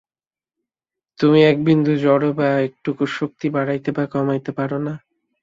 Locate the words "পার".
4.51-4.71